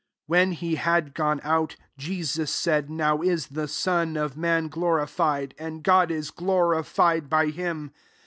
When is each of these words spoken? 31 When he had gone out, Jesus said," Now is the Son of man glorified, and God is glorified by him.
31 0.27 0.39
When 0.47 0.51
he 0.53 0.75
had 0.77 1.13
gone 1.13 1.39
out, 1.43 1.75
Jesus 1.95 2.49
said," 2.49 2.89
Now 2.89 3.21
is 3.21 3.45
the 3.49 3.67
Son 3.67 4.17
of 4.17 4.35
man 4.35 4.67
glorified, 4.67 5.53
and 5.59 5.83
God 5.83 6.09
is 6.09 6.31
glorified 6.31 7.29
by 7.29 7.51
him. 7.51 7.91